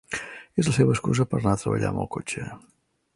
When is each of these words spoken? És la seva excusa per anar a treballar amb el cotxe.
És 0.61 0.69
la 0.69 0.73
seva 0.77 0.95
excusa 0.95 1.27
per 1.33 1.39
anar 1.41 1.53
a 1.57 1.61
treballar 1.65 1.91
amb 1.93 2.05
el 2.05 2.13
cotxe. 2.17 2.51